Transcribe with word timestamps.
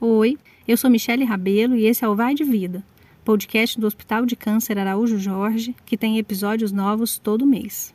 Oi, 0.00 0.38
eu 0.68 0.76
sou 0.76 0.88
Michele 0.88 1.24
Rabelo 1.24 1.74
e 1.74 1.84
esse 1.84 2.04
é 2.04 2.08
o 2.08 2.14
Vai 2.14 2.32
de 2.32 2.44
Vida, 2.44 2.84
podcast 3.24 3.80
do 3.80 3.84
Hospital 3.84 4.24
de 4.24 4.36
Câncer 4.36 4.78
Araújo 4.78 5.18
Jorge, 5.18 5.74
que 5.84 5.96
tem 5.96 6.18
episódios 6.18 6.70
novos 6.70 7.18
todo 7.18 7.44
mês. 7.44 7.92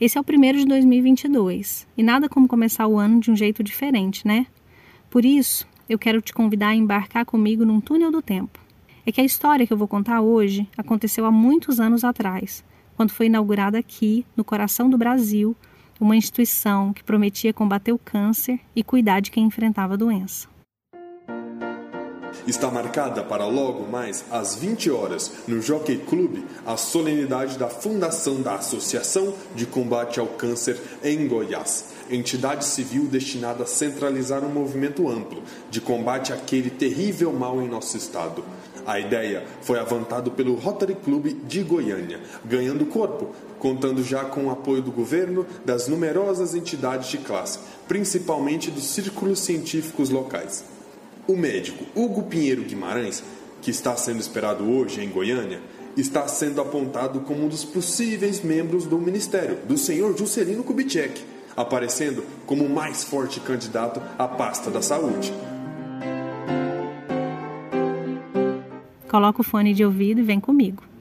Esse 0.00 0.18
é 0.18 0.20
o 0.20 0.24
primeiro 0.24 0.58
de 0.58 0.64
2022 0.64 1.86
e 1.96 2.02
nada 2.02 2.28
como 2.28 2.48
começar 2.48 2.88
o 2.88 2.98
ano 2.98 3.20
de 3.20 3.30
um 3.30 3.36
jeito 3.36 3.62
diferente, 3.62 4.26
né? 4.26 4.48
Por 5.08 5.24
isso, 5.24 5.64
eu 5.88 5.96
quero 5.96 6.20
te 6.20 6.32
convidar 6.32 6.70
a 6.70 6.74
embarcar 6.74 7.24
comigo 7.24 7.64
num 7.64 7.80
túnel 7.80 8.10
do 8.10 8.20
tempo. 8.20 8.58
É 9.06 9.12
que 9.12 9.20
a 9.20 9.24
história 9.24 9.64
que 9.64 9.72
eu 9.72 9.78
vou 9.78 9.86
contar 9.86 10.22
hoje 10.22 10.68
aconteceu 10.76 11.24
há 11.24 11.30
muitos 11.30 11.78
anos 11.78 12.02
atrás, 12.02 12.64
quando 12.96 13.12
foi 13.12 13.26
inaugurada 13.26 13.78
aqui, 13.78 14.26
no 14.36 14.42
coração 14.42 14.90
do 14.90 14.98
Brasil, 14.98 15.56
uma 16.00 16.16
instituição 16.16 16.92
que 16.92 17.04
prometia 17.04 17.52
combater 17.52 17.92
o 17.92 17.98
câncer 17.98 18.58
e 18.74 18.82
cuidar 18.82 19.20
de 19.20 19.30
quem 19.30 19.44
enfrentava 19.44 19.94
a 19.94 19.96
doença 19.96 20.50
está 22.46 22.70
marcada 22.70 23.22
para 23.22 23.46
logo 23.46 23.86
mais 23.90 24.24
às 24.30 24.54
20 24.54 24.90
horas 24.90 25.32
no 25.46 25.60
Jockey 25.60 25.98
Club 25.98 26.44
a 26.66 26.76
solenidade 26.76 27.58
da 27.58 27.68
fundação 27.68 28.40
da 28.40 28.54
Associação 28.54 29.34
de 29.54 29.66
Combate 29.66 30.20
ao 30.20 30.26
Câncer 30.26 30.78
em 31.02 31.26
Goiás, 31.26 31.86
entidade 32.10 32.64
civil 32.64 33.06
destinada 33.06 33.64
a 33.64 33.66
centralizar 33.66 34.44
um 34.44 34.48
movimento 34.48 35.08
amplo 35.08 35.42
de 35.70 35.80
combate 35.80 36.32
àquele 36.32 36.70
terrível 36.70 37.32
mal 37.32 37.60
em 37.62 37.68
nosso 37.68 37.96
estado. 37.96 38.44
A 38.84 38.98
ideia 38.98 39.44
foi 39.60 39.78
avançada 39.78 40.28
pelo 40.30 40.54
Rotary 40.54 40.96
Club 40.96 41.26
de 41.46 41.62
Goiânia, 41.62 42.20
ganhando 42.44 42.84
corpo, 42.86 43.32
contando 43.58 44.02
já 44.02 44.24
com 44.24 44.46
o 44.46 44.50
apoio 44.50 44.82
do 44.82 44.90
governo, 44.90 45.46
das 45.64 45.86
numerosas 45.86 46.54
entidades 46.54 47.08
de 47.08 47.18
classe, 47.18 47.60
principalmente 47.86 48.72
dos 48.72 48.84
círculos 48.84 49.38
científicos 49.38 50.10
locais. 50.10 50.64
O 51.26 51.36
médico 51.36 51.84
Hugo 51.94 52.24
Pinheiro 52.24 52.62
Guimarães, 52.62 53.22
que 53.60 53.70
está 53.70 53.96
sendo 53.96 54.20
esperado 54.20 54.68
hoje 54.68 55.00
em 55.00 55.08
Goiânia, 55.08 55.60
está 55.96 56.26
sendo 56.26 56.60
apontado 56.60 57.20
como 57.20 57.44
um 57.44 57.48
dos 57.48 57.64
possíveis 57.64 58.42
membros 58.42 58.86
do 58.86 58.98
ministério, 58.98 59.58
do 59.68 59.78
senhor 59.78 60.18
Juscelino 60.18 60.64
Kubitschek, 60.64 61.22
aparecendo 61.56 62.24
como 62.44 62.64
o 62.64 62.68
mais 62.68 63.04
forte 63.04 63.38
candidato 63.38 64.02
à 64.18 64.26
pasta 64.26 64.68
da 64.68 64.82
saúde. 64.82 65.32
Coloca 69.08 69.42
o 69.42 69.44
fone 69.44 69.74
de 69.74 69.84
ouvido 69.84 70.20
e 70.20 70.24
vem 70.24 70.40
comigo. 70.40 70.91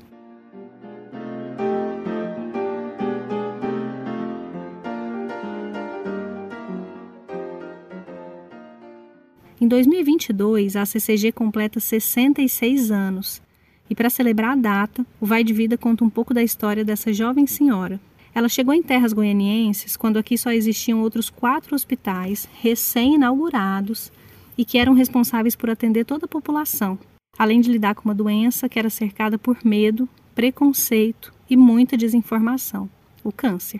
2022, 9.72 10.76
a 10.76 10.86
CCG 10.86 11.32
completa 11.32 11.80
66 11.80 12.92
anos. 12.92 13.42
E 13.90 13.96
para 13.96 14.10
celebrar 14.10 14.52
a 14.52 14.56
data, 14.56 15.06
o 15.18 15.26
Vai 15.26 15.46
de 15.46 15.54
Vida 15.54 15.78
conta 15.78 16.04
um 16.04 16.10
pouco 16.10 16.34
da 16.34 16.44
história 16.44 16.84
dessa 16.84 17.14
jovem 17.14 17.48
senhora. 17.48 17.98
Ela 18.36 18.50
chegou 18.50 18.74
em 18.74 18.84
terras 18.84 19.14
goianienses 19.14 19.96
quando 19.96 20.20
aqui 20.20 20.38
só 20.38 20.52
existiam 20.52 21.02
outros 21.02 21.30
quatro 21.30 21.74
hospitais 21.74 22.50
recém-inaugurados 22.62 24.12
e 24.58 24.66
que 24.66 24.78
eram 24.78 24.94
responsáveis 24.94 25.56
por 25.56 25.70
atender 25.70 26.04
toda 26.04 26.26
a 26.26 26.30
população, 26.30 27.00
além 27.38 27.62
de 27.62 27.72
lidar 27.72 27.96
com 27.96 28.04
uma 28.04 28.16
doença 28.16 28.68
que 28.68 28.78
era 28.78 28.90
cercada 28.90 29.38
por 29.38 29.58
medo, 29.64 30.08
preconceito 30.36 31.34
e 31.50 31.56
muita 31.56 31.96
desinformação: 31.96 32.90
o 33.24 33.32
câncer. 33.32 33.80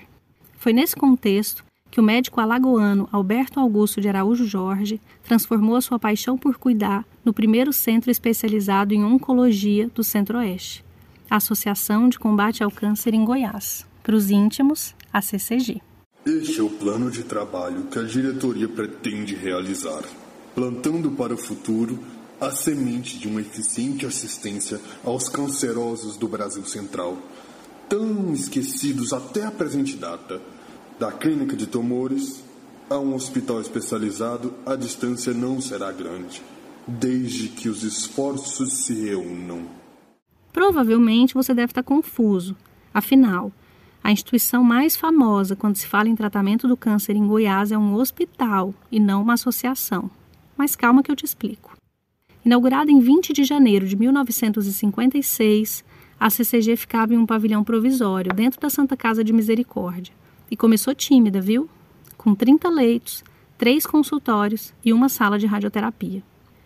Foi 0.58 0.72
nesse 0.72 0.96
contexto 0.96 1.66
que 1.92 2.00
o 2.00 2.04
médico 2.04 2.40
alagoano 2.40 3.08
Alberto 3.12 3.60
Augusto 3.60 4.00
de 4.00 4.08
Araújo 4.08 4.46
Jorge 4.46 5.02
transformou 5.24 5.76
a 5.76 5.82
sua 5.82 6.00
paixão 6.00 6.38
por 6.38 6.58
cuidar 6.58 7.06
no 7.24 7.34
primeiro 7.34 7.74
centro 7.74 8.10
especializado 8.10 8.94
em 8.94 9.04
oncologia 9.04 9.90
do 9.94 10.02
Centro-Oeste, 10.02 10.86
a 11.30 11.36
Associação 11.36 12.08
de 12.08 12.18
Combate 12.18 12.64
ao 12.64 12.72
Câncer 12.72 13.14
em 13.14 13.26
Goiás, 13.26 13.86
para 14.02 14.16
os 14.16 14.32
íntimos, 14.32 14.96
a 15.12 15.22
CCG. 15.22 15.82
Este 16.26 16.62
é 16.62 16.64
o 16.64 16.70
plano 16.70 17.12
de 17.12 17.24
trabalho 17.24 17.84
que 17.84 18.00
a 18.00 18.04
diretoria 18.04 18.70
pretende 18.70 19.36
realizar, 19.36 20.04
plantando 20.56 21.12
para 21.12 21.34
o 21.34 21.38
futuro 21.38 22.00
a 22.40 22.52
semente 22.52 23.20
de 23.20 23.28
uma 23.28 23.42
eficiente 23.42 24.06
assistência 24.06 24.80
aos 25.04 25.28
cancerosos 25.28 26.16
do 26.16 26.28
Brasil 26.28 26.66
Central, 26.66 27.18
tão 27.90 28.34
esquecidos 28.34 29.12
até 29.12 29.46
a 29.46 29.52
presente 29.52 29.98
data 29.98 30.42
da 31.02 31.12
clínica 31.12 31.56
de 31.56 31.66
tumores 31.66 32.44
a 32.88 32.96
um 33.00 33.16
hospital 33.16 33.60
especializado, 33.60 34.54
a 34.64 34.76
distância 34.76 35.34
não 35.34 35.60
será 35.60 35.92
grande, 35.92 36.44
desde 36.86 37.48
que 37.48 37.68
os 37.68 37.82
esforços 37.82 38.86
se 38.86 38.94
reúnam. 38.94 39.66
Provavelmente 40.54 41.34
você 41.34 41.56
deve 41.56 41.72
estar 41.72 41.82
confuso. 41.82 42.56
Afinal, 42.94 43.52
a 44.04 44.12
instituição 44.12 44.64
mais 44.64 44.96
famosa 44.96 45.56
quando 45.56 45.76
se 45.76 45.88
fala 45.88 46.08
em 46.08 46.16
tratamento 46.16 46.68
do 46.68 46.78
câncer 46.78 47.16
em 47.16 47.26
Goiás 47.26 47.72
é 47.72 47.78
um 47.80 47.96
hospital 47.96 48.72
e 48.92 49.00
não 49.00 49.24
uma 49.24 49.34
associação. 49.34 50.08
Mas 50.56 50.76
calma 50.76 51.02
que 51.02 51.12
eu 51.12 51.16
te 51.16 51.26
explico. 51.26 51.76
Inaugurada 52.46 52.92
em 52.92 53.00
20 53.00 53.34
de 53.34 53.44
janeiro 53.44 53.88
de 53.88 53.96
1956, 53.96 55.84
a 56.20 56.30
CCG 56.30 56.76
ficava 56.76 57.16
em 57.16 57.18
um 57.18 57.26
pavilhão 57.26 57.64
provisório 57.64 58.32
dentro 58.32 58.62
da 58.62 58.70
Santa 58.70 58.96
Casa 58.96 59.24
de 59.24 59.34
Misericórdia. 59.34 60.22
E 60.52 60.58
começou 60.58 60.94
tímida, 60.94 61.40
viu? 61.40 61.70
Com 62.18 62.36
30 62.36 62.68
leitos, 62.70 63.24
três 63.58 63.86
consultórios 63.86 64.74
e 64.84 64.92
uma 64.92 65.08
sala 65.08 65.40
de 65.40 65.46
radioterapia. 65.46 66.22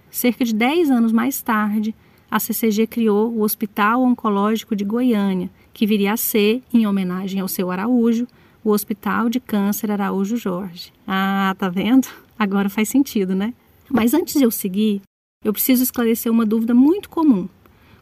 Cerca 0.09 0.43
de 0.43 0.55
10 0.55 0.89
anos 0.89 1.11
mais 1.11 1.39
tarde, 1.39 1.93
a 2.29 2.39
CCG 2.39 2.87
criou 2.87 3.31
o 3.31 3.43
Hospital 3.43 4.01
Oncológico 4.01 4.75
de 4.75 4.83
Goiânia, 4.83 5.51
que 5.71 5.85
viria 5.85 6.13
a 6.13 6.17
ser, 6.17 6.63
em 6.73 6.87
homenagem 6.87 7.39
ao 7.39 7.47
seu 7.47 7.69
Araújo, 7.69 8.27
o 8.63 8.71
Hospital 8.71 9.29
de 9.29 9.39
Câncer 9.39 9.91
Araújo 9.91 10.35
Jorge. 10.35 10.91
Ah, 11.07 11.55
tá 11.55 11.69
vendo? 11.69 12.07
Agora 12.39 12.69
faz 12.69 12.89
sentido, 12.89 13.35
né? 13.35 13.53
Mas 13.87 14.15
antes 14.15 14.33
de 14.33 14.43
eu 14.43 14.49
seguir, 14.49 14.99
eu 15.43 15.53
preciso 15.53 15.83
esclarecer 15.83 16.31
uma 16.31 16.43
dúvida 16.43 16.73
muito 16.73 17.07
comum. 17.07 17.47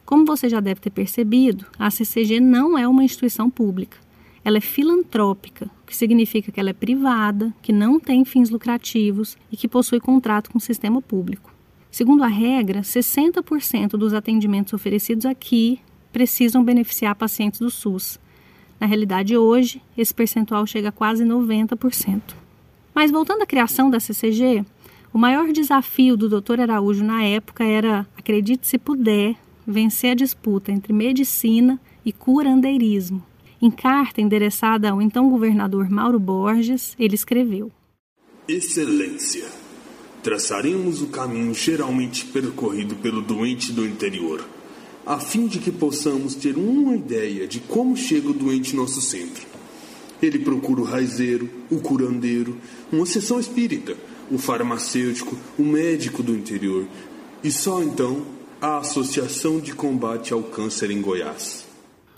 Como 0.06 0.24
você 0.24 0.48
já 0.48 0.60
deve 0.60 0.80
ter 0.80 0.90
percebido, 0.90 1.66
a 1.78 1.90
CCG 1.90 2.40
não 2.40 2.78
é 2.78 2.88
uma 2.88 3.04
instituição 3.04 3.50
pública. 3.50 4.03
Ela 4.44 4.58
é 4.58 4.60
filantrópica, 4.60 5.70
o 5.82 5.86
que 5.86 5.96
significa 5.96 6.52
que 6.52 6.60
ela 6.60 6.70
é 6.70 6.74
privada, 6.74 7.54
que 7.62 7.72
não 7.72 7.98
tem 7.98 8.24
fins 8.24 8.50
lucrativos 8.50 9.38
e 9.50 9.56
que 9.56 9.66
possui 9.66 9.98
contrato 9.98 10.50
com 10.50 10.58
o 10.58 10.60
sistema 10.60 11.00
público. 11.00 11.50
Segundo 11.90 12.22
a 12.22 12.26
regra, 12.26 12.82
60% 12.82 13.90
dos 13.90 14.12
atendimentos 14.12 14.74
oferecidos 14.74 15.24
aqui 15.24 15.80
precisam 16.12 16.62
beneficiar 16.62 17.14
pacientes 17.14 17.58
do 17.58 17.70
SUS. 17.70 18.20
Na 18.78 18.86
realidade, 18.86 19.36
hoje, 19.36 19.80
esse 19.96 20.12
percentual 20.12 20.66
chega 20.66 20.90
a 20.90 20.92
quase 20.92 21.24
90%. 21.24 22.20
Mas 22.94 23.10
voltando 23.10 23.42
à 23.42 23.46
criação 23.46 23.88
da 23.88 23.98
CCG, 23.98 24.64
o 25.12 25.18
maior 25.18 25.52
desafio 25.52 26.16
do 26.16 26.28
Dr. 26.28 26.60
Araújo 26.60 27.02
na 27.02 27.22
época 27.22 27.64
era, 27.64 28.06
acredite 28.16 28.66
se 28.66 28.76
puder, 28.76 29.36
vencer 29.66 30.10
a 30.10 30.14
disputa 30.14 30.70
entre 30.70 30.92
medicina 30.92 31.80
e 32.04 32.12
curandeirismo. 32.12 33.24
Em 33.64 33.70
carta 33.70 34.20
endereçada 34.20 34.90
ao 34.90 35.00
então 35.00 35.30
governador 35.30 35.88
Mauro 35.88 36.20
Borges, 36.20 36.94
ele 36.98 37.14
escreveu: 37.14 37.72
Excelência, 38.46 39.46
traçaremos 40.22 41.00
o 41.00 41.06
caminho 41.06 41.54
geralmente 41.54 42.26
percorrido 42.26 42.94
pelo 42.96 43.22
doente 43.22 43.72
do 43.72 43.86
interior, 43.86 44.46
a 45.06 45.18
fim 45.18 45.46
de 45.46 45.60
que 45.60 45.72
possamos 45.72 46.34
ter 46.34 46.58
uma 46.58 46.94
ideia 46.94 47.48
de 47.48 47.58
como 47.58 47.96
chega 47.96 48.28
o 48.28 48.34
doente 48.34 48.76
nosso 48.76 49.00
centro. 49.00 49.46
Ele 50.20 50.40
procura 50.40 50.82
o 50.82 50.84
raizeiro, 50.84 51.48
o 51.70 51.78
curandeiro, 51.78 52.58
uma 52.92 53.06
sessão 53.06 53.40
espírita, 53.40 53.96
o 54.30 54.36
farmacêutico, 54.36 55.38
o 55.58 55.62
médico 55.62 56.22
do 56.22 56.36
interior 56.36 56.86
e 57.42 57.50
só 57.50 57.82
então 57.82 58.26
a 58.60 58.76
Associação 58.76 59.58
de 59.58 59.74
Combate 59.74 60.34
ao 60.34 60.42
Câncer 60.42 60.90
em 60.90 61.00
Goiás. 61.00 61.64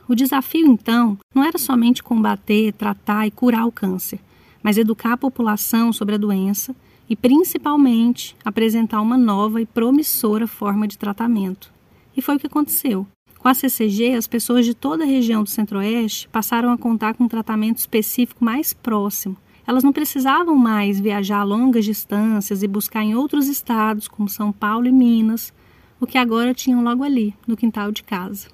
O 0.09 0.15
desafio, 0.15 0.67
então, 0.69 1.19
era 1.47 1.59
somente 1.59 2.03
combater, 2.03 2.73
tratar 2.73 3.27
e 3.27 3.31
curar 3.31 3.67
o 3.67 3.73
câncer, 3.73 4.21
mas 4.63 4.77
educar 4.77 5.13
a 5.13 5.17
população 5.17 5.93
sobre 5.93 6.15
a 6.15 6.19
doença 6.19 6.75
e, 7.09 7.15
principalmente, 7.15 8.37
apresentar 8.45 9.01
uma 9.01 9.17
nova 9.17 9.61
e 9.61 9.67
promissora 9.67 10.47
forma 10.47 10.89
de 10.89 10.99
tratamento. 10.99 11.73
E 12.17 12.23
foi 12.23 12.37
o 12.37 12.39
que 12.39 12.47
aconteceu. 12.47 13.07
Com 13.39 13.49
a 13.49 13.55
CCG, 13.55 14.15
as 14.15 14.27
pessoas 14.27 14.65
de 14.65 14.75
toda 14.75 15.05
a 15.05 15.07
região 15.07 15.45
do 15.45 15.51
Centro-Oeste 15.51 16.29
passaram 16.29 16.73
a 16.73 16.79
contar 16.79 17.15
com 17.15 17.25
um 17.25 17.29
tratamento 17.29 17.79
específico 17.79 18.45
mais 18.45 18.73
próximo. 18.73 19.37
Elas 19.67 19.85
não 19.85 19.93
precisavam 19.93 20.57
mais 20.57 20.99
viajar 20.99 21.45
longas 21.45 21.85
distâncias 21.85 22.63
e 22.63 22.69
buscar 22.69 23.03
em 23.03 23.15
outros 23.15 23.47
estados, 23.47 24.09
como 24.09 24.29
São 24.29 24.51
Paulo 24.51 24.87
e 24.87 24.93
Minas, 24.93 25.53
o 26.01 26.07
que 26.07 26.19
agora 26.19 26.55
tinham 26.55 26.83
logo 26.83 27.05
ali, 27.05 27.35
no 27.47 27.57
quintal 27.57 27.93
de 27.93 28.03
casa. 28.03 28.49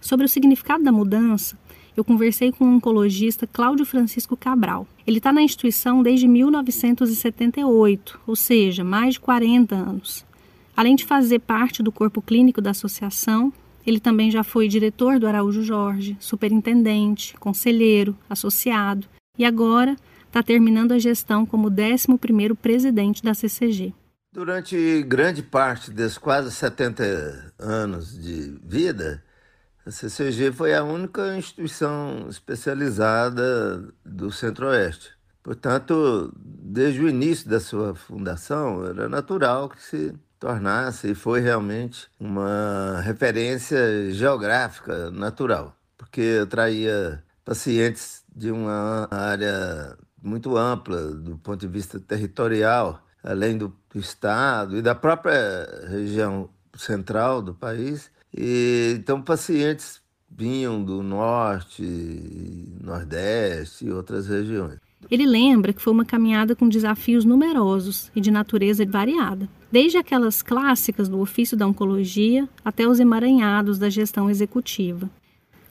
Sobre 0.00 0.26
o 0.26 0.28
significado 0.28 0.82
da 0.82 0.90
mudança, 0.90 1.56
eu 1.96 2.04
conversei 2.04 2.50
com 2.50 2.64
o 2.64 2.76
oncologista 2.76 3.46
Cláudio 3.46 3.84
Francisco 3.84 4.36
Cabral. 4.36 4.86
Ele 5.06 5.18
está 5.18 5.32
na 5.32 5.42
instituição 5.42 6.02
desde 6.02 6.26
1978, 6.26 8.20
ou 8.26 8.34
seja, 8.34 8.82
mais 8.82 9.14
de 9.14 9.20
40 9.20 9.74
anos. 9.74 10.24
Além 10.76 10.96
de 10.96 11.04
fazer 11.04 11.40
parte 11.40 11.82
do 11.82 11.92
corpo 11.92 12.22
clínico 12.22 12.60
da 12.60 12.70
associação, 12.70 13.52
ele 13.86 14.00
também 14.00 14.30
já 14.30 14.42
foi 14.42 14.68
diretor 14.68 15.18
do 15.18 15.26
Araújo 15.26 15.62
Jorge, 15.62 16.16
superintendente, 16.20 17.34
conselheiro, 17.38 18.16
associado 18.30 19.06
e 19.38 19.44
agora 19.44 19.96
está 20.26 20.42
terminando 20.42 20.92
a 20.92 20.98
gestão 20.98 21.44
como 21.44 21.70
11º 21.70 22.56
presidente 22.56 23.22
da 23.22 23.34
CCG. 23.34 23.92
Durante 24.32 25.02
grande 25.02 25.42
parte 25.42 25.90
desses 25.90 26.16
quase 26.16 26.50
70 26.50 27.52
anos 27.58 28.18
de 28.18 28.58
vida, 28.64 29.22
a 29.84 29.90
CCG 29.90 30.52
foi 30.52 30.74
a 30.74 30.84
única 30.84 31.36
instituição 31.36 32.26
especializada 32.28 33.88
do 34.04 34.30
Centro-Oeste. 34.30 35.10
Portanto, 35.42 36.32
desde 36.36 37.00
o 37.00 37.08
início 37.08 37.48
da 37.48 37.58
sua 37.58 37.94
fundação, 37.94 38.86
era 38.86 39.08
natural 39.08 39.68
que 39.68 39.82
se 39.82 40.14
tornasse 40.38 41.10
e 41.10 41.14
foi 41.14 41.40
realmente 41.40 42.08
uma 42.18 43.00
referência 43.00 44.12
geográfica 44.12 45.10
natural, 45.10 45.76
porque 45.98 46.40
atraía 46.42 47.22
pacientes 47.44 48.22
de 48.34 48.52
uma 48.52 49.08
área 49.10 49.96
muito 50.22 50.56
ampla 50.56 51.12
do 51.12 51.36
ponto 51.38 51.60
de 51.60 51.66
vista 51.66 51.98
territorial, 51.98 53.04
além 53.22 53.58
do 53.58 53.76
estado 53.96 54.76
e 54.76 54.82
da 54.82 54.94
própria 54.94 55.88
região 55.88 56.48
central 56.76 57.42
do 57.42 57.52
país 57.52 58.11
e, 58.36 58.94
então, 58.98 59.20
pacientes 59.20 60.00
vinham 60.30 60.82
do 60.82 61.02
norte, 61.02 61.82
nordeste 62.82 63.86
e 63.86 63.90
outras 63.90 64.26
regiões. 64.26 64.78
Ele 65.10 65.26
lembra 65.26 65.72
que 65.72 65.82
foi 65.82 65.92
uma 65.92 66.04
caminhada 66.04 66.54
com 66.54 66.68
desafios 66.68 67.24
numerosos 67.24 68.10
e 68.14 68.20
de 68.20 68.30
natureza 68.30 68.86
variada, 68.86 69.48
desde 69.70 69.98
aquelas 69.98 70.42
clássicas 70.42 71.08
do 71.08 71.20
ofício 71.20 71.56
da 71.56 71.66
oncologia 71.66 72.48
até 72.64 72.86
os 72.86 73.00
emaranhados 73.00 73.78
da 73.78 73.90
gestão 73.90 74.30
executiva. 74.30 75.10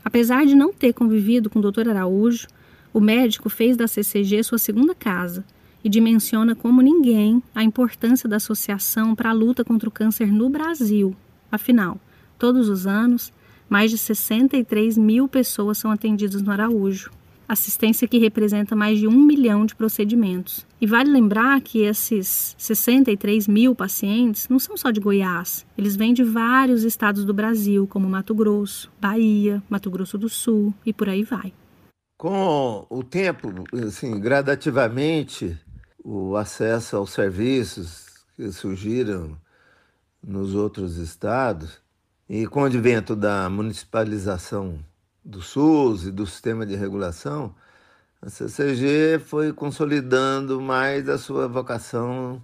Apesar 0.04 0.46
de 0.46 0.56
não 0.56 0.74
ter 0.74 0.94
convivido 0.94 1.50
com 1.50 1.60
o 1.60 1.72
Dr. 1.72 1.90
Araújo, 1.90 2.48
o 2.94 3.00
médico 3.00 3.50
fez 3.50 3.78
da 3.78 3.88
CCG 3.88 4.44
sua 4.44 4.58
segunda 4.58 4.94
casa 4.94 5.46
e 5.84 5.90
dimensiona 5.90 6.56
como 6.56 6.82
ninguém 6.82 7.42
a 7.56 7.64
importância 7.64 8.28
da 8.28 8.36
associação 8.36 9.16
para 9.16 9.30
a 9.30 9.34
luta 9.34 9.64
contra 9.64 9.88
o 9.88 9.92
câncer 9.92 10.32
no 10.32 10.50
Brasil. 10.50 11.16
Afinal, 11.52 12.00
Todos 12.42 12.70
os 12.70 12.88
anos, 12.88 13.32
mais 13.70 13.92
de 13.92 14.00
63 14.00 14.98
mil 14.98 15.28
pessoas 15.28 15.78
são 15.78 15.92
atendidas 15.92 16.42
no 16.42 16.52
Araújo, 16.52 17.12
assistência 17.48 18.08
que 18.08 18.18
representa 18.18 18.76
mais 18.76 18.98
de 18.98 19.08
um 19.08 19.12
milhão 19.12 19.64
de 19.64 19.76
procedimentos. 19.76 20.66
E 20.82 20.88
vale 20.88 21.12
lembrar 21.12 21.62
que 21.62 21.84
esses 21.84 22.56
63 22.58 23.48
mil 23.48 23.76
pacientes 23.76 24.50
não 24.50 24.58
são 24.58 24.76
só 24.76 24.90
de 24.90 25.00
Goiás, 25.00 25.68
eles 25.78 25.96
vêm 25.96 26.16
de 26.16 26.24
vários 26.24 26.84
estados 26.84 27.26
do 27.26 27.32
Brasil, 27.32 27.86
como 27.86 28.10
Mato 28.10 28.34
Grosso, 28.34 28.92
Bahia, 29.00 29.62
Mato 29.70 29.92
Grosso 29.92 30.18
do 30.18 30.28
Sul 30.28 30.74
e 30.84 30.92
por 30.92 31.10
aí 31.10 31.22
vai. 31.22 31.54
Com 32.18 32.88
o 32.90 33.04
tempo, 33.04 33.54
assim, 33.86 34.20
gradativamente, 34.20 35.56
o 36.04 36.36
acesso 36.36 36.98
aos 36.98 37.12
serviços 37.12 38.26
que 38.36 38.52
surgiram 38.52 39.38
nos 40.24 40.56
outros 40.56 40.98
estados 40.98 41.80
e 42.34 42.48
com 42.48 42.62
o 42.62 42.66
advento 42.66 43.14
da 43.14 43.50
municipalização 43.50 44.80
do 45.22 45.42
SUS 45.42 46.06
e 46.06 46.12
do 46.14 46.26
sistema 46.26 46.66
de 46.66 46.78
regulação, 46.78 47.54
a 48.22 48.30
CCG 48.30 49.20
foi 49.20 49.52
consolidando 49.52 50.62
mais 50.62 51.10
a 51.10 51.18
sua 51.18 51.46
vocação 51.50 52.42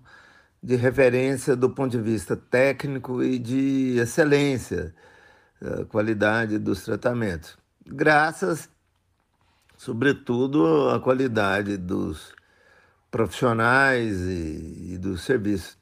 de 0.61 0.75
referência 0.75 1.55
do 1.55 1.69
ponto 1.69 1.91
de 1.91 2.01
vista 2.03 2.35
técnico 2.35 3.23
e 3.23 3.39
de 3.39 3.95
excelência, 3.97 4.93
qualidade 5.87 6.59
dos 6.59 6.83
tratamentos. 6.83 7.57
Graças, 7.85 8.69
sobretudo, 9.77 10.89
à 10.89 10.99
qualidade 10.99 11.77
dos 11.77 12.35
profissionais 13.09 14.19
e, 14.19 14.95
e 14.95 14.97
dos 14.97 15.21
serviços. 15.21 15.77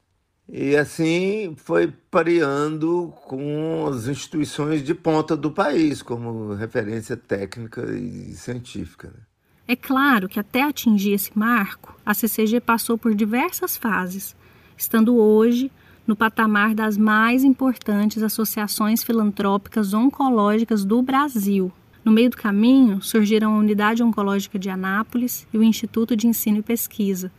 E 0.48 0.76
assim 0.76 1.54
foi 1.56 1.92
pareando 2.10 3.12
com 3.26 3.86
as 3.88 4.06
instituições 4.06 4.82
de 4.82 4.94
ponta 4.94 5.36
do 5.36 5.50
país, 5.50 6.02
como 6.02 6.54
referência 6.54 7.16
técnica 7.16 7.82
e 7.92 8.32
científica. 8.34 9.08
Né? 9.08 9.20
É 9.68 9.74
claro 9.74 10.28
que 10.28 10.38
até 10.38 10.62
atingir 10.62 11.12
esse 11.12 11.36
marco, 11.36 11.98
a 12.06 12.14
CCG 12.14 12.60
passou 12.60 12.96
por 12.96 13.14
diversas 13.14 13.76
fases, 13.76 14.36
estando 14.76 15.16
hoje 15.16 15.72
no 16.06 16.14
patamar 16.14 16.72
das 16.72 16.96
mais 16.96 17.42
importantes 17.42 18.22
associações 18.22 19.02
filantrópicas 19.02 19.92
oncológicas 19.92 20.84
do 20.84 21.02
Brasil. 21.02 21.72
No 22.04 22.12
meio 22.12 22.30
do 22.30 22.36
caminho, 22.36 23.02
surgiram 23.02 23.54
a 23.54 23.58
Unidade 23.58 24.04
Oncológica 24.04 24.56
de 24.56 24.70
Anápolis 24.70 25.44
e 25.52 25.58
o 25.58 25.62
Instituto 25.64 26.14
de 26.14 26.28
Ensino 26.28 26.58
e 26.58 26.62
Pesquisa, 26.62 27.32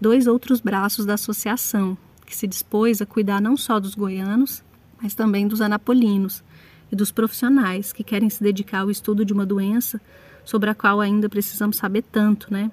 dois 0.00 0.26
outros 0.26 0.62
braços 0.62 1.04
da 1.04 1.12
associação, 1.12 1.98
que 2.24 2.36
se 2.36 2.46
dispôs 2.46 3.00
a 3.00 3.06
cuidar 3.06 3.40
não 3.40 3.56
só 3.56 3.78
dos 3.78 3.94
goianos, 3.94 4.62
mas 5.00 5.14
também 5.14 5.46
dos 5.46 5.60
anapolinos 5.60 6.42
e 6.90 6.96
dos 6.96 7.10
profissionais 7.10 7.92
que 7.92 8.04
querem 8.04 8.30
se 8.30 8.42
dedicar 8.42 8.80
ao 8.80 8.90
estudo 8.90 9.24
de 9.24 9.32
uma 9.32 9.44
doença 9.44 10.00
sobre 10.44 10.70
a 10.70 10.74
qual 10.74 11.00
ainda 11.00 11.28
precisamos 11.28 11.76
saber 11.76 12.02
tanto, 12.02 12.52
né? 12.52 12.70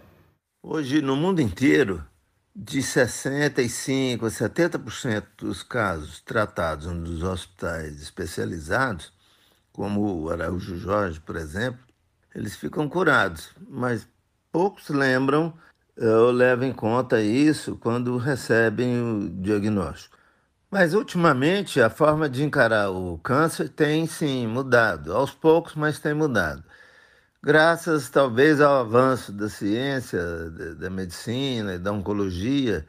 Hoje, 0.64 1.02
no 1.02 1.16
mundo 1.16 1.42
inteiro, 1.42 2.06
de 2.56 2.80
65% 2.80 4.24
a 4.24 4.28
70% 4.28 5.24
dos 5.38 5.64
casos 5.64 6.22
tratados 6.22 6.88
nos 6.88 7.24
hospitais 7.24 8.02
especializados, 8.02 9.12
como 9.72 10.22
o 10.22 10.30
Araújo 10.30 10.78
Jorge, 10.78 11.20
por 11.20 11.36
exemplo, 11.36 11.80
eles 12.36 12.56
ficam 12.56 12.88
curados, 12.88 13.50
mas 13.70 14.08
poucos 14.52 14.90
lembram 14.90 15.54
eu 16.02 16.32
levo 16.32 16.66
em 16.66 16.74
conta 16.74 17.22
isso 17.22 17.78
quando 17.78 18.18
recebem 18.18 19.00
o 19.02 19.30
diagnóstico. 19.30 20.18
Mas 20.72 20.96
ultimamente 20.96 21.80
a 21.80 21.92
forma 21.92 22.28
de 22.28 22.44
encarar 22.44 22.90
o 22.90 23.20
câncer 23.20 23.70
tem 23.70 24.08
sim 24.08 24.48
mudado, 24.48 25.14
aos 25.14 25.32
poucos, 25.32 25.76
mas 25.76 26.00
tem 26.00 26.14
mudado. 26.16 26.64
Graças 27.44 28.10
talvez 28.10 28.60
ao 28.62 28.80
avanço 28.80 29.32
da 29.32 29.48
ciência, 29.50 30.20
da 30.76 30.90
medicina 30.90 31.76
e 31.76 31.80
da 31.80 31.92
oncologia 31.92 32.86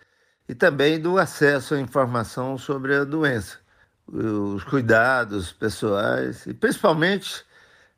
e 0.49 0.55
também 0.55 0.99
do 1.01 1.19
acesso 1.19 1.75
à 1.75 1.81
informação 1.81 2.57
sobre 2.57 2.97
a 2.97 3.05
doença, 3.05 3.59
os 4.07 4.65
cuidados 4.65 5.53
pessoais 5.53 6.47
e 6.47 6.55
principalmente 6.55 7.45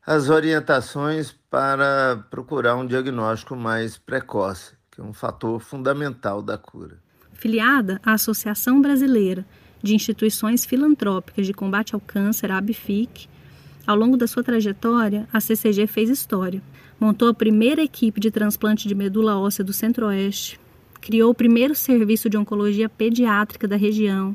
as 0.07 0.29
orientações 0.29 1.33
para 1.33 2.25
procurar 2.31 2.77
um 2.77 2.87
diagnóstico 2.87 3.55
mais 3.57 3.97
precoce 3.97 4.75
que 4.95 5.01
é 5.01 5.05
um 5.05 5.13
fator 5.13 5.59
fundamental 5.59 6.41
da 6.41 6.57
cura. 6.57 6.99
Filiada 7.33 8.01
à 8.05 8.13
Associação 8.13 8.81
Brasileira 8.81 9.45
de 9.83 9.95
Instituições 9.95 10.65
Filantrópicas 10.65 11.47
de 11.47 11.53
Combate 11.53 11.95
ao 11.95 12.01
Câncer, 12.01 12.51
ABFIC, 12.51 13.29
ao 13.87 13.97
longo 13.97 14.17
da 14.17 14.27
sua 14.27 14.43
trajetória, 14.43 15.29
a 15.33 15.41
CCG 15.41 15.87
fez 15.87 16.09
história. 16.09 16.63
Montou 16.99 17.29
a 17.29 17.35
primeira 17.35 17.83
equipe 17.83 18.21
de 18.21 18.31
transplante 18.31 18.89
de 18.89 18.95
medula 18.95 19.37
óssea 19.37 19.65
do 19.65 19.73
Centro-Oeste, 19.73 20.59
criou 21.01 21.33
o 21.33 21.35
primeiro 21.35 21.75
serviço 21.75 22.31
de 22.31 22.39
oncologia 22.39 22.89
pediátrica 22.89 23.69
da 23.69 23.77
região 23.77 24.35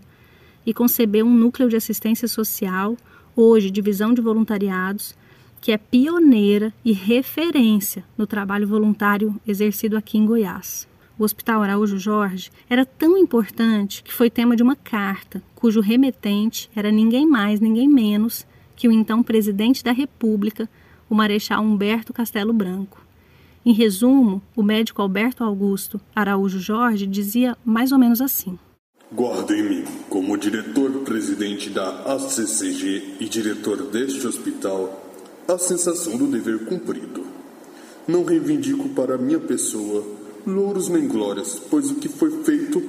e 0.66 0.74
concebeu 0.74 1.26
um 1.26 1.34
núcleo 1.34 1.70
de 1.70 1.78
assistência 1.78 2.28
social, 2.28 2.96
hoje 3.36 3.72
divisão 3.72 4.14
de 4.14 4.22
voluntariados, 4.22 5.16
que 5.62 5.72
é 5.72 5.78
pioneira 5.78 6.74
e 6.84 6.92
referência 6.92 8.04
no 8.18 8.26
trabalho 8.26 8.68
voluntário 8.68 9.40
exercido 9.48 9.98
aqui 9.98 10.18
em 10.18 10.26
Goiás. 10.26 10.88
O 11.18 11.24
Hospital 11.24 11.62
Araújo 11.62 11.98
Jorge 11.98 12.50
era 12.70 12.86
tão 12.86 13.18
importante 13.18 14.02
que 14.04 14.14
foi 14.14 14.30
tema 14.30 14.56
de 14.56 14.64
uma 14.64 14.76
carta, 14.76 15.44
cujo 15.54 15.82
remetente 15.82 16.70
era 16.74 16.92
ninguém 16.92 17.26
mais, 17.26 17.60
ninguém 17.60 17.90
menos 17.90 18.48
que 18.76 18.88
o 18.88 18.92
então 18.92 19.22
presidente 19.22 19.84
da 19.84 19.92
República, 19.92 20.70
o 21.10 21.16
Marechal 21.16 21.62
Humberto 21.62 22.14
Castelo 22.14 22.54
Branco. 22.54 23.06
Em 23.66 23.74
resumo, 23.74 24.42
o 24.56 24.64
médico 24.64 25.02
Alberto 25.02 25.44
Augusto 25.44 26.00
Araújo 26.16 26.60
Jorge 26.60 27.06
dizia 27.06 27.58
mais 27.66 27.92
ou 27.92 28.00
menos 28.00 28.22
assim: 28.22 28.58
Guardo 29.12 29.54
em 29.54 29.64
mim, 29.64 29.84
como 30.08 30.38
diretor-presidente 30.38 31.70
da 31.70 32.14
ACCG 32.14 33.18
e 33.20 33.28
diretor 33.28 33.84
deste 33.88 34.26
hospital, 34.26 35.09
a 35.54 35.58
sensação 35.58 36.16
do 36.16 36.28
dever 36.28 36.66
cumprido. 36.66 37.26
Não 38.08 38.24
reivindico 38.24 38.90
para 38.90 39.18
minha 39.18 39.40
pessoa 39.40 40.06
louros 40.46 40.90
nem 40.90 41.08
glórias, 41.08 41.60
pois 41.70 41.90
o 41.90 41.96
que 41.96 42.08
foi 42.08 42.44
feito 42.44 42.82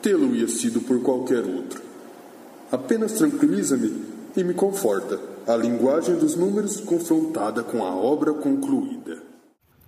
tê-lo-ia 0.00 0.48
sido 0.48 0.80
por 0.80 1.02
qualquer 1.02 1.44
outro. 1.44 1.82
Apenas 2.72 3.12
tranquiliza-me 3.12 4.02
e 4.34 4.42
me 4.42 4.54
conforta 4.54 5.20
a 5.46 5.54
linguagem 5.54 6.16
dos 6.16 6.34
números 6.34 6.80
confrontada 6.80 7.62
com 7.62 7.84
a 7.84 7.94
obra 7.94 8.32
concluída. 8.32 9.22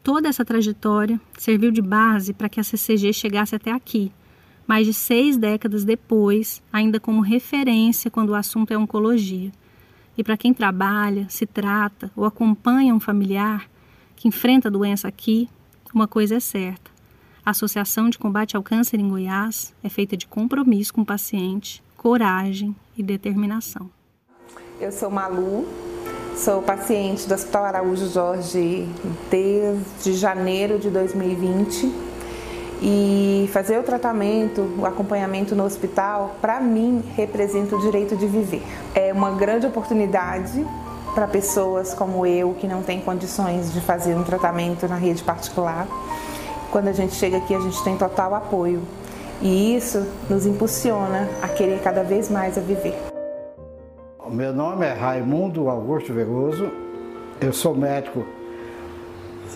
Toda 0.03 0.29
essa 0.29 0.45
trajetória 0.45 1.19
serviu 1.39 1.71
de 1.71 1.81
base 1.81 2.35
para 2.35 2.49
que 2.49 2.61
a 2.61 2.65
CCG 2.65 3.13
chegasse 3.13 3.55
até 3.55 3.71
aqui, 3.71 4.13
mais 4.67 4.87
de 4.87 4.93
seis 4.93 5.39
décadas 5.39 5.85
depois, 5.85 6.63
ainda 6.73 7.01
como 7.01 7.23
referência 7.23 8.11
quando 8.11 8.31
o 8.31 8.35
assunto 8.35 8.73
é 8.73 8.79
oncologia. 8.79 9.51
E 10.21 10.23
para 10.23 10.37
quem 10.37 10.53
trabalha, 10.53 11.25
se 11.31 11.47
trata 11.47 12.13
ou 12.15 12.27
acompanha 12.27 12.95
um 12.95 13.01
familiar 13.01 13.71
que 14.15 14.29
enfrenta 14.29 14.69
a 14.69 14.71
doença 14.71 15.09
aqui, 15.09 15.49
uma 15.95 16.07
coisa 16.07 16.35
é 16.35 16.41
certa: 16.41 16.91
a 17.43 17.53
Associação 17.53 18.11
de 18.11 18.19
Combate 18.19 18.55
ao 18.55 18.63
Câncer 18.63 19.01
em 19.01 19.09
Goiás 19.09 19.75
é 19.83 19.89
feita 19.89 20.19
de 20.19 20.27
compromisso 20.27 20.93
com 20.93 21.01
o 21.01 21.07
paciente, 21.07 21.83
coragem 21.97 22.77
e 22.99 23.03
determinação. 23.03 23.89
Eu 24.79 24.93
sou 24.93 25.11
Malu, 25.11 25.67
sou 26.37 26.61
paciente 26.61 27.27
do 27.27 27.33
Hospital 27.33 27.65
Araújo 27.65 28.07
Jorge 28.11 28.87
desde 29.31 30.13
janeiro 30.13 30.79
de 30.79 30.91
2020 30.91 32.10
e 32.83 33.49
fazer 33.53 33.79
o 33.79 33.83
tratamento, 33.83 34.63
o 34.79 34.87
acompanhamento 34.87 35.55
no 35.55 35.65
hospital, 35.65 36.37
para 36.41 36.61
mim 36.61 37.03
representa 37.15 37.77
o 37.77 37.81
direito 37.81 38.17
de 38.17 38.27
viver. 38.27 38.63
É 38.95 39.13
uma 39.13 39.33
grande 39.33 39.67
oportunidade 39.67 40.67
para 41.15 41.27
pessoas 41.27 41.93
como 41.93 42.25
eu 42.25 42.55
que 42.55 42.67
não 42.67 42.83
têm 42.83 43.01
condições 43.01 43.73
de 43.73 43.81
fazer 43.81 44.15
um 44.15 44.23
tratamento 44.23 44.89
na 44.89 44.97
rede 44.97 45.23
particular. 45.23 45.87
Quando 46.71 46.89
a 46.89 46.93
gente 46.93 47.15
chega 47.15 47.37
aqui, 47.37 47.55
a 47.55 47.61
gente 47.61 47.83
tem 47.83 47.97
total 47.97 48.35
apoio 48.35 48.81
e 49.43 49.77
isso 49.77 50.07
nos 50.29 50.47
impulsiona 50.47 51.29
a 51.43 51.49
querer 51.49 51.81
cada 51.81 52.03
vez 52.03 52.31
mais 52.31 52.57
a 52.57 52.61
viver. 52.61 52.95
Meu 54.31 54.53
nome 54.53 54.87
é 54.87 54.93
Raimundo 54.93 55.69
Augusto 55.69 56.15
Veloso, 56.15 56.71
eu 57.41 57.53
sou 57.53 57.75
médico 57.75 58.25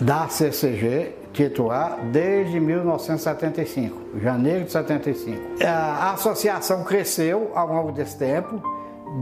da 0.01 0.27
CCG, 0.27 1.13
titular, 1.35 1.99
desde 2.11 2.59
1975, 2.59 4.19
janeiro 4.19 4.63
de 4.63 4.71
75. 4.71 5.41
A 5.65 6.13
associação 6.13 6.83
cresceu 6.83 7.51
ao 7.53 7.67
longo 7.67 7.91
desse 7.91 8.17
tempo, 8.17 8.61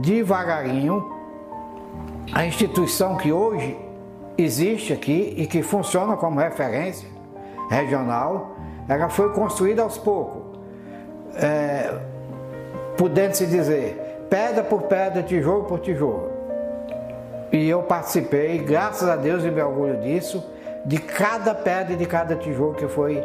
devagarinho. 0.00 1.12
A 2.32 2.46
instituição 2.46 3.16
que 3.16 3.32
hoje 3.32 3.76
existe 4.38 4.92
aqui 4.92 5.34
e 5.36 5.46
que 5.46 5.62
funciona 5.62 6.16
como 6.16 6.38
referência 6.38 7.08
regional, 7.68 8.56
ela 8.88 9.08
foi 9.08 9.32
construída 9.32 9.82
aos 9.82 9.98
poucos, 9.98 10.58
é, 11.36 11.92
podendo-se 12.96 13.46
dizer, 13.46 14.26
pedra 14.30 14.62
por 14.62 14.82
pedra, 14.82 15.22
tijolo 15.22 15.64
por 15.64 15.80
tijolo. 15.80 16.30
E 17.52 17.68
eu 17.68 17.82
participei, 17.82 18.58
graças 18.58 19.08
a 19.08 19.16
Deus 19.16 19.44
e 19.44 19.50
me 19.50 19.60
orgulho 19.60 20.00
disso, 20.00 20.53
de 20.84 20.98
cada 20.98 21.54
pedra 21.54 21.94
e 21.94 21.96
de 21.96 22.06
cada 22.06 22.36
tijolo 22.36 22.74
que 22.74 22.86
foi 22.86 23.16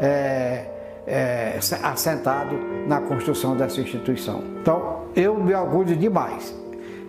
é, 0.00 0.66
é, 1.06 1.58
assentado 1.82 2.56
na 2.86 3.00
construção 3.00 3.56
dessa 3.56 3.80
instituição. 3.80 4.42
Então, 4.60 5.04
eu 5.16 5.34
me 5.36 5.54
orgulho 5.54 5.96
demais. 5.96 6.54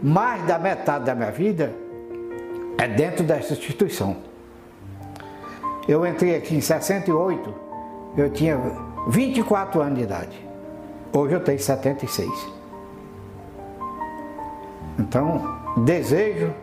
Mais 0.02 0.42
da 0.46 0.58
metade 0.58 1.06
da 1.06 1.14
minha 1.14 1.32
vida 1.32 1.74
é 2.78 2.88
dentro 2.88 3.24
dessa 3.24 3.54
instituição. 3.54 4.16
Eu 5.88 6.06
entrei 6.06 6.36
aqui 6.36 6.56
em 6.56 6.62
68, 6.62 7.54
eu 8.16 8.30
tinha 8.30 8.58
24 9.10 9.82
anos 9.82 9.98
de 9.98 10.04
idade. 10.04 10.48
Hoje 11.12 11.34
eu 11.34 11.40
tenho 11.40 11.60
76. 11.60 12.30
Então, 14.98 15.60
desejo 15.78 16.54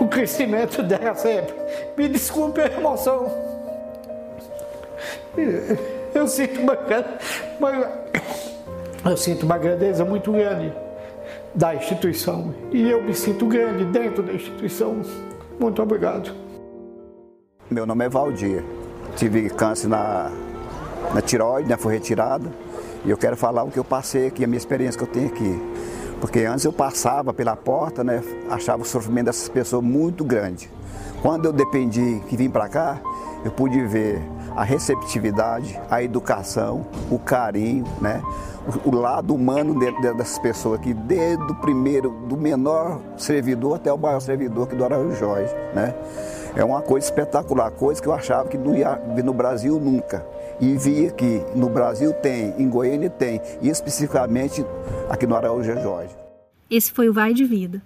o 0.00 0.08
crescimento 0.08 0.82
dela 0.82 1.14
sempre. 1.14 1.54
Me 1.96 2.08
desculpe 2.08 2.60
a 2.60 2.66
emoção. 2.66 3.26
Eu 6.14 6.28
sinto 6.28 6.60
uma, 6.60 6.76
uma, 7.58 9.10
eu 9.10 9.16
sinto 9.16 9.44
uma 9.44 9.58
grandeza 9.58 10.04
muito 10.04 10.30
grande 10.32 10.72
da 11.54 11.74
instituição 11.74 12.54
e 12.70 12.90
eu 12.90 13.02
me 13.02 13.14
sinto 13.14 13.46
grande 13.46 13.84
dentro 13.86 14.22
da 14.22 14.32
instituição. 14.32 15.02
Muito 15.58 15.82
obrigado. 15.82 16.34
Meu 17.70 17.86
nome 17.86 18.04
é 18.04 18.08
Valdir. 18.08 18.62
Tive 19.16 19.48
câncer 19.50 19.88
na, 19.88 20.30
na 21.14 21.22
tiroide, 21.22 21.68
né? 21.68 21.76
Foi 21.76 21.94
retirada. 21.94 22.50
E 23.04 23.10
eu 23.10 23.16
quero 23.16 23.36
falar 23.36 23.62
o 23.64 23.70
que 23.70 23.78
eu 23.78 23.84
passei 23.84 24.26
aqui, 24.26 24.44
a 24.44 24.46
minha 24.46 24.58
experiência 24.58 24.98
que 24.98 25.04
eu 25.04 25.08
tenho 25.08 25.28
aqui. 25.28 25.60
Porque 26.22 26.44
antes 26.44 26.64
eu 26.64 26.72
passava 26.72 27.34
pela 27.34 27.56
porta, 27.56 28.04
né, 28.04 28.22
achava 28.48 28.82
o 28.82 28.86
sofrimento 28.86 29.26
dessas 29.26 29.48
pessoas 29.48 29.82
muito 29.82 30.24
grande. 30.24 30.70
Quando 31.20 31.46
eu 31.46 31.52
dependi 31.52 32.22
que 32.28 32.36
vim 32.36 32.48
para 32.48 32.68
cá, 32.68 33.00
eu 33.44 33.50
pude 33.50 33.84
ver 33.84 34.22
a 34.54 34.62
receptividade, 34.62 35.76
a 35.90 36.00
educação, 36.00 36.86
o 37.10 37.18
carinho, 37.18 37.84
né? 38.00 38.22
o, 38.84 38.90
o 38.90 38.94
lado 38.94 39.34
humano 39.34 39.76
dessas 40.16 40.38
pessoas 40.38 40.78
aqui, 40.78 40.94
desde 40.94 41.42
o 41.42 41.56
primeiro, 41.56 42.10
do 42.28 42.36
menor 42.36 43.00
servidor 43.16 43.74
até 43.74 43.92
o 43.92 43.98
maior 43.98 44.20
servidor 44.20 44.68
aqui 44.68 44.76
do 44.76 44.84
Araújo 44.84 45.16
Jorge. 45.16 45.52
Né? 45.74 45.92
É 46.54 46.62
uma 46.62 46.82
coisa 46.82 47.06
espetacular, 47.06 47.70
coisa 47.70 48.00
que 48.00 48.06
eu 48.06 48.12
achava 48.12 48.46
que 48.46 48.58
não 48.58 48.76
ia 48.76 48.94
vir 49.14 49.24
no 49.24 49.32
Brasil 49.32 49.80
nunca 49.80 50.24
e 50.60 50.76
vi 50.76 51.10
que 51.12 51.42
no 51.56 51.70
Brasil 51.70 52.12
tem, 52.12 52.54
em 52.58 52.68
Goiânia 52.68 53.08
tem, 53.08 53.40
e 53.62 53.70
especificamente 53.70 54.64
aqui 55.08 55.26
no 55.26 55.34
Araújo 55.34 55.72
Jorge. 55.80 56.14
Esse 56.70 56.92
foi 56.92 57.08
o 57.08 57.12
Vai 57.12 57.32
de 57.32 57.44
Vida, 57.44 57.82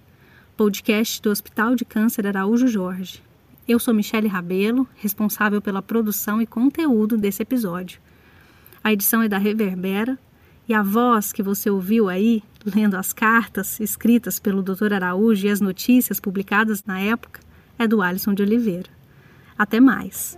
podcast 0.57 1.21
do 1.21 1.29
Hospital 1.29 1.75
de 1.75 1.85
Câncer 1.85 2.27
Araújo 2.27 2.67
Jorge. 2.67 3.23
Eu 3.65 3.79
sou 3.79 3.93
Michele 3.93 4.27
Rabelo, 4.27 4.85
responsável 4.95 5.61
pela 5.61 5.81
produção 5.81 6.41
e 6.41 6.45
conteúdo 6.45 7.17
desse 7.17 7.41
episódio. 7.41 8.01
A 8.83 8.91
edição 8.91 9.21
é 9.21 9.29
da 9.29 9.37
Reverbera 9.37 10.19
e 10.67 10.73
a 10.73 10.83
voz 10.83 11.31
que 11.31 11.41
você 11.41 11.69
ouviu 11.69 12.09
aí, 12.09 12.43
lendo 12.65 12.95
as 12.95 13.13
cartas 13.13 13.79
escritas 13.79 14.39
pelo 14.39 14.61
Dr. 14.61 14.93
Araújo 14.93 15.47
e 15.47 15.49
as 15.49 15.61
notícias 15.61 16.19
publicadas 16.19 16.83
na 16.83 16.99
época, 16.99 17.46
é 17.77 17.87
do 17.87 18.01
Alisson 18.01 18.33
de 18.33 18.41
Oliveira. 18.43 18.89
Até 19.57 19.79
mais! 19.79 20.37